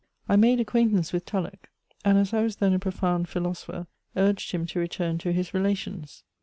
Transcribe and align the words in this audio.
I 0.27 0.35
made 0.35 0.59
acquaintance 0.59 1.13
with 1.13 1.25
Tulloch; 1.27 1.69
and 2.03 2.17
as 2.17 2.33
I 2.33 2.41
was 2.41 2.55
then 2.55 2.73
a 2.73 2.79
pro 2.79 2.91
found 2.91 3.29
philosopher, 3.29 3.85
urged 4.17 4.51
him 4.51 4.65
to 4.65 4.79
return 4.79 5.19
to 5.19 5.31
his 5.31 5.53
relations. 5.53 6.23